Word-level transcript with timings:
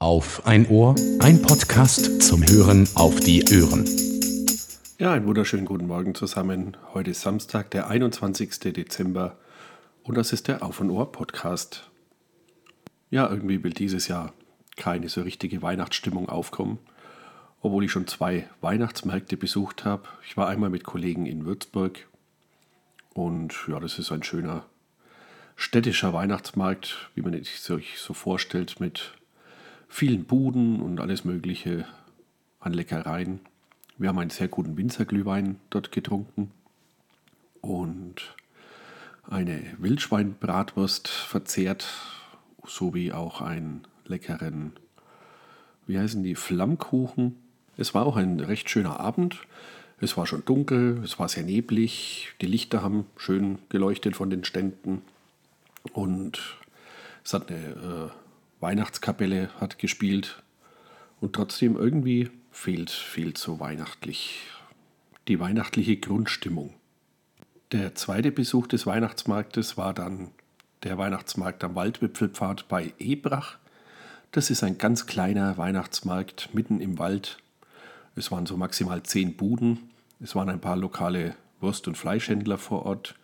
Auf 0.00 0.46
ein 0.46 0.68
Ohr, 0.68 0.94
ein 1.18 1.42
Podcast 1.42 2.22
zum 2.22 2.46
Hören 2.46 2.88
auf 2.94 3.18
die 3.18 3.42
Ohren. 3.42 3.84
Ja, 4.96 5.12
einen 5.12 5.26
wunderschönen 5.26 5.66
guten 5.66 5.88
Morgen 5.88 6.14
zusammen. 6.14 6.76
Heute 6.94 7.10
ist 7.10 7.22
Samstag, 7.22 7.72
der 7.72 7.88
21. 7.88 8.60
Dezember 8.60 9.36
und 10.04 10.16
das 10.16 10.32
ist 10.32 10.46
der 10.46 10.62
Auf 10.62 10.80
ein 10.80 10.90
Ohr 10.90 11.10
Podcast. 11.10 11.90
Ja, 13.10 13.28
irgendwie 13.28 13.64
will 13.64 13.72
dieses 13.72 14.06
Jahr 14.06 14.32
keine 14.76 15.08
so 15.08 15.22
richtige 15.22 15.62
Weihnachtsstimmung 15.62 16.28
aufkommen, 16.28 16.78
obwohl 17.60 17.84
ich 17.84 17.90
schon 17.90 18.06
zwei 18.06 18.48
Weihnachtsmärkte 18.60 19.36
besucht 19.36 19.84
habe. 19.84 20.04
Ich 20.24 20.36
war 20.36 20.46
einmal 20.46 20.70
mit 20.70 20.84
Kollegen 20.84 21.26
in 21.26 21.44
Würzburg 21.44 22.06
und 23.14 23.52
ja, 23.66 23.80
das 23.80 23.98
ist 23.98 24.12
ein 24.12 24.22
schöner 24.22 24.64
städtischer 25.56 26.12
Weihnachtsmarkt, 26.12 27.10
wie 27.16 27.22
man 27.22 27.32
sich 27.32 27.58
so 27.58 28.14
vorstellt, 28.14 28.78
mit 28.78 29.17
vielen 29.88 30.24
Buden 30.24 30.80
und 30.80 31.00
alles 31.00 31.24
Mögliche 31.24 31.86
an 32.60 32.72
Leckereien. 32.72 33.40
Wir 33.96 34.10
haben 34.10 34.18
einen 34.18 34.30
sehr 34.30 34.48
guten 34.48 34.76
Winzerglühwein 34.76 35.56
dort 35.70 35.90
getrunken 35.90 36.52
und 37.60 38.36
eine 39.28 39.62
Wildschweinbratwurst 39.78 41.08
verzehrt, 41.08 41.86
sowie 42.64 43.12
auch 43.12 43.40
einen 43.40 43.82
leckeren, 44.06 44.72
wie 45.86 45.98
heißen 45.98 46.22
die, 46.22 46.34
Flammkuchen. 46.34 47.36
Es 47.76 47.94
war 47.94 48.06
auch 48.06 48.16
ein 48.16 48.40
recht 48.40 48.70
schöner 48.70 49.00
Abend. 49.00 49.38
Es 50.00 50.16
war 50.16 50.26
schon 50.26 50.44
dunkel, 50.44 51.00
es 51.02 51.18
war 51.18 51.28
sehr 51.28 51.42
neblig, 51.42 52.34
die 52.40 52.46
Lichter 52.46 52.82
haben 52.82 53.06
schön 53.16 53.58
geleuchtet 53.68 54.14
von 54.14 54.30
den 54.30 54.44
Ständen 54.44 55.02
und 55.92 56.40
es 57.24 57.34
hat 57.34 57.48
eine 57.50 57.58
äh, 57.58 58.27
Weihnachtskapelle 58.60 59.50
hat 59.60 59.78
gespielt 59.78 60.42
und 61.20 61.34
trotzdem 61.34 61.76
irgendwie 61.76 62.30
fehlt, 62.50 62.90
fehlt 62.90 63.38
so 63.38 63.60
weihnachtlich 63.60 64.46
die 65.28 65.38
weihnachtliche 65.38 65.96
Grundstimmung. 65.98 66.74
Der 67.72 67.94
zweite 67.94 68.32
Besuch 68.32 68.66
des 68.66 68.86
Weihnachtsmarktes 68.86 69.76
war 69.76 69.92
dann 69.92 70.30
der 70.84 70.96
Weihnachtsmarkt 70.96 71.62
am 71.64 71.74
Waldwipfelpfad 71.74 72.66
bei 72.68 72.94
Ebrach. 72.98 73.58
Das 74.32 74.50
ist 74.50 74.64
ein 74.64 74.78
ganz 74.78 75.06
kleiner 75.06 75.58
Weihnachtsmarkt 75.58 76.54
mitten 76.54 76.80
im 76.80 76.98
Wald. 76.98 77.38
Es 78.16 78.30
waren 78.30 78.46
so 78.46 78.56
maximal 78.56 79.02
zehn 79.02 79.36
Buden. 79.36 79.90
Es 80.20 80.34
waren 80.34 80.48
ein 80.48 80.60
paar 80.60 80.76
lokale 80.76 81.36
Wurst- 81.60 81.88
und 81.88 81.96
Fleischhändler 81.96 82.58
vor 82.58 82.86
Ort. 82.86 83.14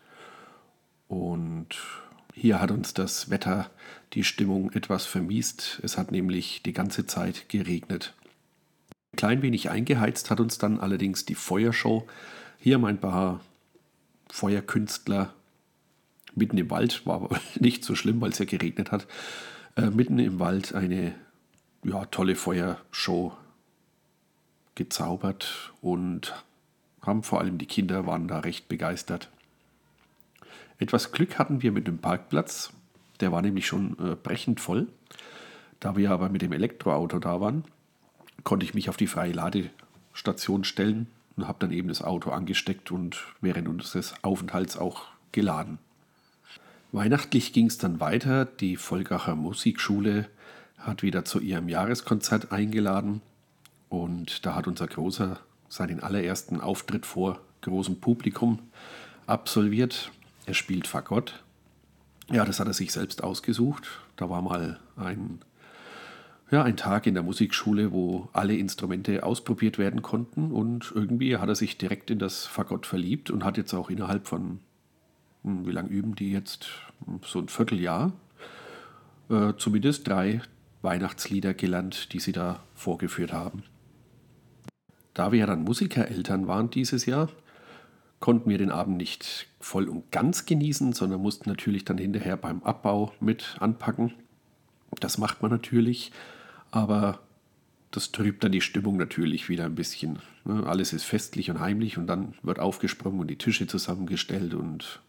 Und 1.08 1.68
hier 2.36 2.60
hat 2.60 2.72
uns 2.72 2.94
das 2.94 3.30
Wetter 3.30 3.70
die 4.12 4.24
Stimmung 4.24 4.72
etwas 4.72 5.06
vermiest. 5.06 5.80
Es 5.84 5.96
hat 5.96 6.10
nämlich 6.10 6.62
die 6.64 6.72
ganze 6.72 7.06
Zeit 7.06 7.48
geregnet. 7.48 8.12
Ein 9.12 9.16
klein 9.16 9.42
wenig 9.42 9.70
eingeheizt 9.70 10.30
hat 10.30 10.40
uns 10.40 10.58
dann 10.58 10.80
allerdings 10.80 11.24
die 11.24 11.36
Feuershow. 11.36 12.06
Hier 12.58 12.74
haben 12.74 12.84
ein 12.86 13.00
paar 13.00 13.40
Feuerkünstler 14.30 15.32
mitten 16.34 16.58
im 16.58 16.70
Wald, 16.70 17.06
war 17.06 17.14
aber 17.22 17.40
nicht 17.60 17.84
so 17.84 17.94
schlimm, 17.94 18.20
weil 18.20 18.30
es 18.30 18.38
ja 18.38 18.44
geregnet 18.44 18.90
hat, 18.90 19.06
äh, 19.76 19.90
mitten 19.90 20.18
im 20.18 20.40
Wald 20.40 20.74
eine 20.74 21.14
ja, 21.84 22.04
tolle 22.06 22.34
Feuershow 22.34 23.32
gezaubert 24.74 25.72
und 25.80 26.34
haben 27.00 27.22
vor 27.22 27.40
allem 27.40 27.58
die 27.58 27.66
Kinder 27.66 28.06
waren 28.06 28.26
da 28.26 28.40
recht 28.40 28.66
begeistert. 28.66 29.28
Etwas 30.78 31.12
Glück 31.12 31.38
hatten 31.38 31.62
wir 31.62 31.72
mit 31.72 31.86
dem 31.86 31.98
Parkplatz. 31.98 32.72
Der 33.20 33.32
war 33.32 33.42
nämlich 33.42 33.66
schon 33.66 33.96
äh, 33.98 34.16
brechend 34.16 34.60
voll. 34.60 34.88
Da 35.80 35.96
wir 35.96 36.10
aber 36.10 36.28
mit 36.28 36.42
dem 36.42 36.52
Elektroauto 36.52 37.18
da 37.18 37.40
waren, 37.40 37.64
konnte 38.42 38.64
ich 38.64 38.74
mich 38.74 38.88
auf 38.88 38.96
die 38.96 39.06
freie 39.06 39.32
Ladestation 39.32 40.64
stellen 40.64 41.06
und 41.36 41.46
habe 41.46 41.58
dann 41.60 41.72
eben 41.72 41.88
das 41.88 42.02
Auto 42.02 42.30
angesteckt 42.30 42.90
und 42.90 43.18
während 43.40 43.68
unseres 43.68 44.14
Aufenthalts 44.22 44.76
auch 44.76 45.06
geladen. 45.32 45.78
Weihnachtlich 46.92 47.52
ging 47.52 47.66
es 47.66 47.78
dann 47.78 48.00
weiter. 48.00 48.44
Die 48.44 48.76
Volgacher 48.76 49.34
Musikschule 49.34 50.28
hat 50.78 51.02
wieder 51.02 51.24
zu 51.24 51.40
ihrem 51.40 51.68
Jahreskonzert 51.68 52.52
eingeladen 52.52 53.20
und 53.88 54.46
da 54.46 54.54
hat 54.54 54.66
unser 54.66 54.86
Großer 54.86 55.40
seinen 55.68 56.00
allerersten 56.00 56.60
Auftritt 56.60 57.06
vor 57.06 57.40
großem 57.62 58.00
Publikum 58.00 58.60
absolviert. 59.26 60.12
Er 60.46 60.54
spielt 60.54 60.86
Fagott. 60.86 61.42
Ja, 62.30 62.44
das 62.44 62.60
hat 62.60 62.66
er 62.66 62.74
sich 62.74 62.92
selbst 62.92 63.22
ausgesucht. 63.22 63.88
Da 64.16 64.30
war 64.30 64.42
mal 64.42 64.78
ein, 64.96 65.40
ja, 66.50 66.62
ein 66.62 66.76
Tag 66.76 67.06
in 67.06 67.14
der 67.14 67.22
Musikschule, 67.22 67.92
wo 67.92 68.28
alle 68.32 68.56
Instrumente 68.56 69.24
ausprobiert 69.24 69.78
werden 69.78 70.02
konnten 70.02 70.50
und 70.50 70.92
irgendwie 70.94 71.36
hat 71.36 71.48
er 71.48 71.54
sich 71.54 71.78
direkt 71.78 72.10
in 72.10 72.18
das 72.18 72.46
Fagott 72.46 72.86
verliebt 72.86 73.30
und 73.30 73.44
hat 73.44 73.56
jetzt 73.56 73.74
auch 73.74 73.90
innerhalb 73.90 74.26
von, 74.26 74.60
hm, 75.42 75.66
wie 75.66 75.72
lange 75.72 75.88
üben 75.88 76.14
die 76.14 76.32
jetzt? 76.32 76.68
So 77.22 77.38
ein 77.38 77.48
Vierteljahr, 77.48 78.12
äh, 79.30 79.52
zumindest 79.58 80.08
drei 80.08 80.40
Weihnachtslieder 80.82 81.54
gelernt, 81.54 82.12
die 82.12 82.20
sie 82.20 82.32
da 82.32 82.62
vorgeführt 82.74 83.32
haben. 83.32 83.62
Da 85.14 85.32
wir 85.32 85.40
ja 85.40 85.46
dann 85.46 85.64
Musikereltern 85.64 86.46
waren 86.46 86.70
dieses 86.70 87.06
Jahr, 87.06 87.28
konnten 88.24 88.48
wir 88.48 88.56
den 88.56 88.70
Abend 88.70 88.96
nicht 88.96 89.48
voll 89.60 89.86
und 89.86 90.10
ganz 90.10 90.46
genießen, 90.46 90.94
sondern 90.94 91.20
mussten 91.20 91.50
natürlich 91.50 91.84
dann 91.84 91.98
hinterher 91.98 92.38
beim 92.38 92.62
Abbau 92.62 93.12
mit 93.20 93.58
anpacken. 93.60 94.14
Das 94.98 95.18
macht 95.18 95.42
man 95.42 95.50
natürlich, 95.50 96.10
aber 96.70 97.20
das 97.90 98.12
trübt 98.12 98.42
dann 98.42 98.52
die 98.52 98.62
Stimmung 98.62 98.96
natürlich 98.96 99.50
wieder 99.50 99.66
ein 99.66 99.74
bisschen. 99.74 100.20
Ne? 100.46 100.64
Alles 100.66 100.94
ist 100.94 101.04
festlich 101.04 101.50
und 101.50 101.60
heimlich 101.60 101.98
und 101.98 102.06
dann 102.06 102.32
wird 102.42 102.60
aufgesprungen 102.60 103.20
und 103.20 103.28
die 103.28 103.36
Tische 103.36 103.66
zusammengestellt 103.66 104.54
und 104.54 105.02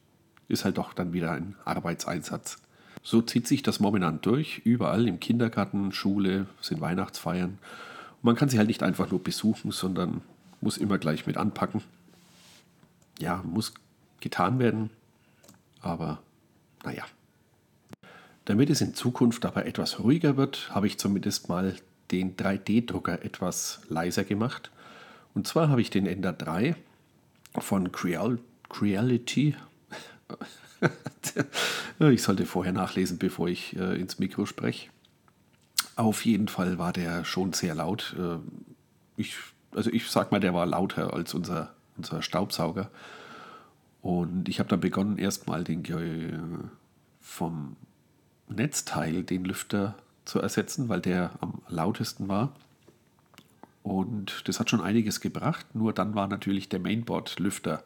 ist 0.50 0.66
halt 0.66 0.78
doch 0.78 0.92
dann 0.92 1.14
wieder 1.14 1.32
ein 1.32 1.56
Arbeitseinsatz. 1.64 2.58
So 3.02 3.22
zieht 3.22 3.48
sich 3.48 3.64
das 3.64 3.80
momentan 3.80 4.20
durch. 4.24 4.60
Überall 4.66 5.08
im 5.08 5.22
Kindergarten, 5.22 5.94
Schule 5.94 6.48
sind 6.60 6.82
Weihnachtsfeiern. 6.82 7.60
man 8.24 8.36
kann 8.36 8.50
sie 8.50 8.58
halt 8.58 8.68
nicht 8.68 8.84
einfach 8.84 9.10
nur 9.10 9.24
besuchen, 9.24 9.72
sondern 9.72 10.20
muss 10.60 10.76
immer 10.76 10.98
gleich 10.98 11.26
mit 11.26 11.38
anpacken 11.38 11.82
ja, 13.20 13.42
muss 13.44 13.74
getan 14.20 14.60
werden. 14.60 14.90
Aber 15.82 16.22
naja. 16.84 17.06
Damit 18.46 18.70
es 18.70 18.82
in 18.82 18.94
Zukunft 18.94 19.46
aber 19.46 19.66
etwas 19.66 20.00
ruhiger 20.00 20.38
wird, 20.38 20.70
habe 20.74 20.88
ich 20.88 21.00
zumindest 21.00 21.50
mal 21.50 21.76
den 22.12 22.36
3D-Drucker 22.38 23.24
etwas 23.24 23.82
leiser 23.90 24.24
gemacht. 24.24 24.72
Und 25.34 25.48
zwar 25.48 25.70
habe 25.70 25.82
ich 25.82 25.90
den 25.90 26.06
Ender 26.06 26.34
3 26.34 26.76
von 27.58 27.92
Creal 27.92 28.40
Creality. 28.70 29.56
ich 32.00 32.24
sollte 32.24 32.46
vorher 32.46 32.74
nachlesen, 32.74 33.18
bevor 33.18 33.48
ich 33.48 33.76
äh, 33.76 34.00
ins 34.00 34.20
Mikro 34.20 34.46
spreche. 34.46 34.90
Auf 35.96 36.26
jeden 36.26 36.48
Fall 36.48 36.78
war 36.78 36.94
der 36.94 37.26
schon 37.26 37.54
sehr 37.54 37.76
laut. 37.76 38.16
Äh, 38.20 38.38
ich, 39.18 39.36
also 39.74 39.90
ich 39.92 40.10
sag 40.10 40.32
mal, 40.32 40.40
der 40.40 40.54
war 40.54 40.66
lauter 40.66 41.14
als 41.14 41.34
unser 41.34 41.75
unser 41.98 42.22
Staubsauger. 42.22 42.90
Und 44.02 44.50
ich 44.50 44.60
habe 44.60 44.70
dann 44.70 44.80
begonnen, 44.80 45.18
erstmal 45.18 45.64
den 45.64 46.70
vom 47.20 47.76
Netzteil 48.48 49.24
den 49.24 49.46
Lüfter 49.46 49.96
zu 50.26 50.40
ersetzen, 50.40 50.90
weil 50.90 51.02
der 51.02 51.32
am 51.42 51.62
lautesten 51.68 52.28
war. 52.28 52.52
Und 53.84 54.48
das 54.48 54.60
hat 54.60 54.70
schon 54.70 54.82
einiges 54.82 55.22
gebracht. 55.22 55.66
Nur 55.74 55.94
dann 55.94 56.16
war 56.16 56.28
natürlich 56.28 56.70
der 56.70 56.80
Mainboard-Lüfter 56.80 57.84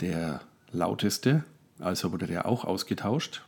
der 0.00 0.40
lauteste. 0.72 1.44
Also 1.78 2.12
wurde 2.12 2.26
der 2.26 2.46
auch 2.46 2.64
ausgetauscht. 2.64 3.42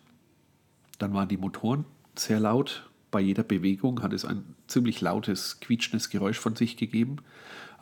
Dann 0.99 1.12
waren 1.12 1.29
die 1.29 1.37
Motoren 1.37 1.84
sehr 2.17 2.41
laut. 2.41 2.89
Bei 3.11 3.21
jeder 3.21 3.43
Bewegung 3.43 4.03
hat 4.03 4.15
es 4.15 4.25
ein 4.25 4.55
ziemlich 4.67 5.03
lautes, 5.03 5.61
quietschendes 5.61 6.08
Geräusch 6.08 6.38
von 6.38 6.56
sich 6.56 6.79
gegeben. 6.79 7.17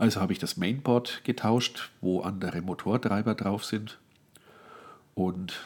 Also 0.00 0.22
habe 0.22 0.32
ich 0.32 0.38
das 0.38 0.56
Mainboard 0.56 1.20
getauscht, 1.24 1.90
wo 2.00 2.22
andere 2.22 2.62
Motortreiber 2.62 3.34
drauf 3.34 3.66
sind. 3.66 3.98
Und 5.14 5.60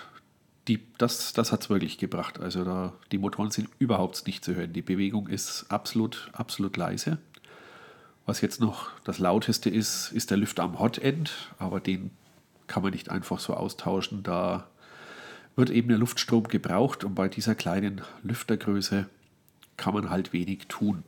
die, 0.67 0.81
das, 0.99 1.35
das 1.35 1.53
hat 1.53 1.63
es 1.63 1.71
wirklich 1.71 1.99
gebracht. 1.99 2.41
Also 2.41 2.65
da, 2.65 2.95
die 3.13 3.19
Motoren 3.19 3.53
sind 3.53 3.69
überhaupt 3.79 4.27
nicht 4.27 4.45
zu 4.45 4.57
hören. 4.57 4.73
Die 4.73 4.83
Bewegung 4.83 5.29
ist 5.29 5.67
absolut, 5.69 6.31
absolut 6.33 6.77
leise. 6.77 7.19
Was 8.27 8.41
jetzt 8.41 8.61
noch 8.61 8.91
das 9.05 9.21
lauteste 9.21 9.71
ist, 9.71 10.11
ist 10.11 10.33
der 10.33 10.39
Lüfter 10.39 10.65
am 10.65 10.81
Hotend, 10.81 11.31
aber 11.61 11.79
den 11.79 12.11
kann 12.67 12.83
man 12.83 12.91
nicht 12.91 13.13
einfach 13.13 13.39
so 13.39 13.55
austauschen. 13.55 14.25
Da 14.25 14.67
wird 15.55 15.71
eben 15.71 15.91
der 15.91 15.99
Luftstrom 15.99 16.49
gebraucht 16.49 17.05
und 17.05 17.15
bei 17.15 17.29
dieser 17.29 17.55
kleinen 17.55 18.01
Lüftergröße 18.25 19.07
kann 19.77 19.95
man 19.95 20.11
halt 20.11 20.33
wenig 20.33 20.67
tun. 20.67 21.05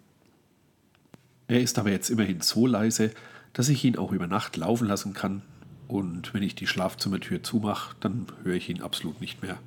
Er 1.48 1.60
ist 1.60 1.78
aber 1.78 1.90
jetzt 1.90 2.10
immerhin 2.10 2.40
so 2.40 2.66
leise, 2.66 3.12
dass 3.52 3.68
ich 3.68 3.84
ihn 3.84 3.96
auch 3.96 4.12
über 4.12 4.26
Nacht 4.26 4.56
laufen 4.56 4.88
lassen 4.88 5.14
kann 5.14 5.42
und 5.88 6.34
wenn 6.34 6.42
ich 6.42 6.54
die 6.54 6.66
Schlafzimmertür 6.66 7.42
zumache, 7.42 7.94
dann 8.00 8.26
höre 8.42 8.54
ich 8.54 8.68
ihn 8.68 8.82
absolut 8.82 9.20
nicht 9.20 9.42
mehr. 9.42 9.58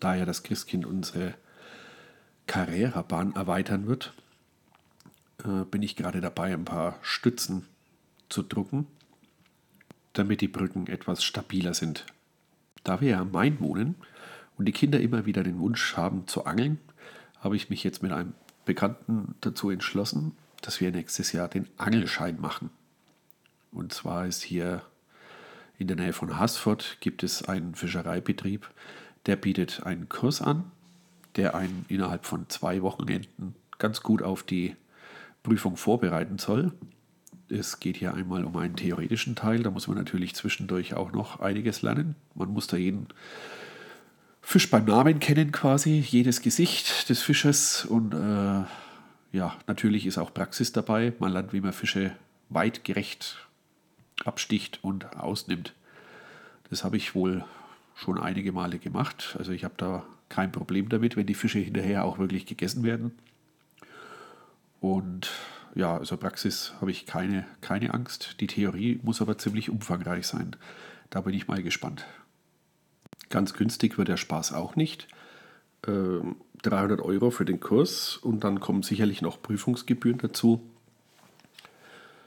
Da 0.00 0.16
ja 0.16 0.24
das 0.24 0.42
Christkind 0.42 0.84
unsere 0.84 1.34
Carrera-Bahn 2.48 3.36
erweitern 3.36 3.86
wird, 3.86 4.12
äh, 5.44 5.64
bin 5.64 5.82
ich 5.82 5.94
gerade 5.94 6.20
dabei, 6.20 6.52
ein 6.52 6.64
paar 6.64 6.98
Stützen 7.02 7.66
zu 8.28 8.42
drucken, 8.42 8.88
damit 10.12 10.40
die 10.40 10.48
Brücken 10.48 10.88
etwas 10.88 11.22
stabiler 11.22 11.74
sind. 11.74 12.04
Da 12.82 13.00
wir 13.00 13.10
ja 13.10 13.20
am 13.20 13.30
Main 13.30 13.60
wohnen 13.60 13.94
und 14.58 14.66
die 14.66 14.72
Kinder 14.72 15.00
immer 15.00 15.24
wieder 15.24 15.44
den 15.44 15.60
Wunsch 15.60 15.96
haben 15.96 16.26
zu 16.26 16.44
angeln, 16.46 16.78
habe 17.38 17.54
ich 17.54 17.70
mich 17.70 17.84
jetzt 17.84 18.02
mit 18.02 18.10
einem 18.10 18.34
Bekannten 18.64 19.34
dazu 19.40 19.70
entschlossen, 19.70 20.36
dass 20.60 20.80
wir 20.80 20.90
nächstes 20.90 21.32
Jahr 21.32 21.48
den 21.48 21.68
Angelschein 21.76 22.40
machen. 22.40 22.70
Und 23.72 23.92
zwar 23.92 24.26
ist 24.26 24.42
hier 24.42 24.82
in 25.78 25.88
der 25.88 25.96
Nähe 25.96 26.12
von 26.12 26.38
Hasford 26.38 26.98
gibt 27.00 27.22
es 27.22 27.42
einen 27.48 27.74
Fischereibetrieb, 27.74 28.68
der 29.26 29.36
bietet 29.36 29.82
einen 29.84 30.08
Kurs 30.08 30.40
an, 30.42 30.70
der 31.36 31.54
einen 31.54 31.84
innerhalb 31.88 32.24
von 32.24 32.48
zwei 32.48 32.82
Wochenenden 32.82 33.54
ganz 33.78 34.02
gut 34.02 34.22
auf 34.22 34.42
die 34.42 34.76
Prüfung 35.42 35.76
vorbereiten 35.76 36.38
soll. 36.38 36.72
Es 37.48 37.80
geht 37.80 37.96
hier 37.96 38.14
einmal 38.14 38.44
um 38.44 38.56
einen 38.56 38.76
theoretischen 38.76 39.34
Teil, 39.34 39.62
da 39.62 39.70
muss 39.70 39.88
man 39.88 39.96
natürlich 39.96 40.34
zwischendurch 40.34 40.94
auch 40.94 41.12
noch 41.12 41.40
einiges 41.40 41.82
lernen. 41.82 42.14
Man 42.34 42.50
muss 42.50 42.66
da 42.66 42.76
jeden 42.76 43.08
Fisch 44.42 44.68
beim 44.68 44.84
Namen 44.84 45.20
kennen 45.20 45.52
quasi, 45.52 45.98
jedes 46.00 46.42
Gesicht 46.42 47.08
des 47.08 47.22
Fisches 47.22 47.84
und 47.84 48.12
äh, 48.12 48.64
ja, 49.36 49.56
natürlich 49.66 50.04
ist 50.04 50.18
auch 50.18 50.34
Praxis 50.34 50.72
dabei. 50.72 51.14
Man 51.20 51.32
lernt, 51.32 51.52
wie 51.52 51.60
man 51.60 51.72
Fische 51.72 52.12
weitgerecht 52.50 53.38
absticht 54.24 54.80
und 54.82 55.16
ausnimmt. 55.16 55.74
Das 56.70 56.84
habe 56.84 56.96
ich 56.96 57.14
wohl 57.14 57.44
schon 57.94 58.20
einige 58.20 58.52
Male 58.52 58.78
gemacht. 58.78 59.36
Also 59.38 59.52
ich 59.52 59.64
habe 59.64 59.74
da 59.76 60.04
kein 60.28 60.52
Problem 60.52 60.88
damit, 60.88 61.16
wenn 61.16 61.26
die 61.26 61.34
Fische 61.34 61.58
hinterher 61.58 62.04
auch 62.04 62.18
wirklich 62.18 62.46
gegessen 62.46 62.82
werden. 62.82 63.12
Und 64.80 65.30
ja, 65.74 65.96
also 65.96 66.16
Praxis 66.16 66.74
habe 66.80 66.90
ich 66.90 67.06
keine, 67.06 67.46
keine 67.60 67.94
Angst. 67.94 68.36
Die 68.40 68.46
Theorie 68.46 69.00
muss 69.02 69.22
aber 69.22 69.38
ziemlich 69.38 69.70
umfangreich 69.70 70.26
sein. 70.26 70.56
Da 71.10 71.20
bin 71.20 71.34
ich 71.34 71.48
mal 71.48 71.62
gespannt. 71.62 72.04
Ganz 73.32 73.54
günstig 73.54 73.96
wird 73.96 74.08
der 74.08 74.18
Spaß 74.18 74.52
auch 74.52 74.76
nicht. 74.76 75.08
300 75.84 76.98
ähm, 77.00 77.04
Euro 77.04 77.30
für 77.30 77.46
den 77.46 77.60
Kurs 77.60 78.18
und 78.18 78.44
dann 78.44 78.60
kommen 78.60 78.82
sicherlich 78.82 79.22
noch 79.22 79.40
Prüfungsgebühren 79.40 80.18
dazu, 80.18 80.60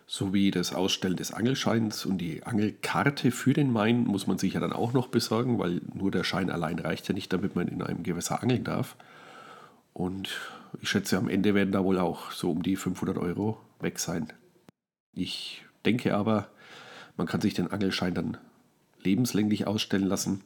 sowie 0.07 0.49
das 0.49 0.73
Ausstellen 0.73 1.15
des 1.15 1.31
Angelscheins 1.31 2.07
und 2.07 2.17
die 2.17 2.41
Angelkarte 2.41 3.29
für 3.29 3.53
den 3.53 3.71
Main 3.71 4.05
muss 4.05 4.25
man 4.25 4.39
sich 4.39 4.55
ja 4.55 4.59
dann 4.59 4.73
auch 4.73 4.93
noch 4.93 5.07
besorgen, 5.07 5.59
weil 5.59 5.79
nur 5.93 6.09
der 6.09 6.23
Schein 6.23 6.49
allein 6.49 6.79
reicht 6.79 7.07
ja 7.07 7.13
nicht, 7.13 7.31
damit 7.31 7.55
man 7.55 7.67
in 7.67 7.83
einem 7.83 8.01
Gewässer 8.01 8.41
angeln 8.41 8.63
darf. 8.63 8.95
Und 9.93 10.29
ich 10.81 10.89
schätze, 10.89 11.19
am 11.19 11.29
Ende 11.29 11.53
werden 11.53 11.71
da 11.71 11.83
wohl 11.83 11.99
auch 11.99 12.31
so 12.31 12.49
um 12.49 12.63
die 12.63 12.77
500 12.77 13.19
Euro 13.19 13.59
weg 13.79 13.99
sein. 13.99 14.33
Ich 15.13 15.63
denke 15.85 16.15
aber, 16.15 16.49
man 17.15 17.27
kann 17.27 17.41
sich 17.41 17.53
den 17.53 17.71
Angelschein 17.71 18.15
dann 18.15 18.39
lebenslänglich 19.03 19.67
ausstellen 19.67 20.07
lassen. 20.07 20.41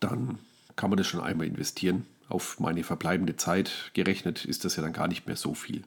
Dann 0.00 0.38
kann 0.76 0.90
man 0.90 0.96
das 0.96 1.06
schon 1.06 1.20
einmal 1.20 1.46
investieren. 1.46 2.06
Auf 2.28 2.60
meine 2.60 2.84
verbleibende 2.84 3.36
Zeit 3.36 3.90
gerechnet 3.94 4.44
ist 4.44 4.64
das 4.64 4.76
ja 4.76 4.82
dann 4.82 4.92
gar 4.92 5.08
nicht 5.08 5.26
mehr 5.26 5.36
so 5.36 5.54
viel. 5.54 5.82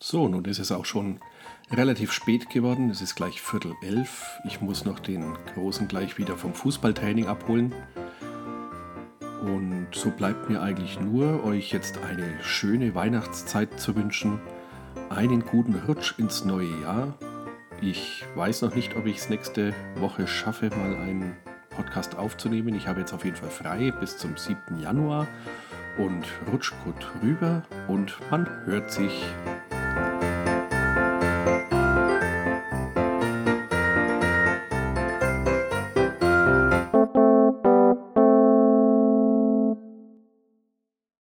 So, 0.00 0.28
nun 0.28 0.44
ist 0.44 0.60
es 0.60 0.70
auch 0.70 0.84
schon 0.84 1.20
relativ 1.72 2.12
spät 2.12 2.50
geworden. 2.50 2.90
Es 2.90 3.00
ist 3.00 3.16
gleich 3.16 3.40
Viertel 3.40 3.74
elf. 3.82 4.38
Ich 4.44 4.60
muss 4.60 4.84
noch 4.84 5.00
den 5.00 5.34
Großen 5.54 5.88
gleich 5.88 6.18
wieder 6.18 6.36
vom 6.36 6.54
Fußballtraining 6.54 7.26
abholen. 7.26 7.74
Und 9.42 9.88
so 9.92 10.10
bleibt 10.10 10.48
mir 10.48 10.62
eigentlich 10.62 11.00
nur, 11.00 11.44
euch 11.44 11.72
jetzt 11.72 11.98
eine 11.98 12.42
schöne 12.42 12.94
Weihnachtszeit 12.94 13.80
zu 13.80 13.96
wünschen, 13.96 14.40
einen 15.10 15.44
guten 15.44 15.74
Rutsch 15.74 16.18
ins 16.18 16.44
neue 16.44 16.80
Jahr. 16.82 17.18
Ich 17.80 18.24
weiß 18.34 18.62
noch 18.62 18.74
nicht, 18.74 18.96
ob 18.96 19.06
ich 19.06 19.18
es 19.18 19.28
nächste 19.28 19.74
Woche 19.96 20.26
schaffe, 20.26 20.70
mal 20.70 20.94
einen 20.96 21.36
Podcast 21.78 22.18
aufzunehmen. 22.18 22.74
Ich 22.74 22.88
habe 22.88 22.98
jetzt 22.98 23.12
auf 23.12 23.24
jeden 23.24 23.36
Fall 23.36 23.50
frei 23.50 23.92
bis 23.92 24.18
zum 24.18 24.36
7. 24.36 24.80
Januar 24.80 25.28
und 25.96 26.26
rutscht 26.50 26.74
gut 26.84 27.06
rüber 27.22 27.62
und 27.86 28.18
man 28.32 28.48
hört 28.66 28.90
sich 28.90 29.24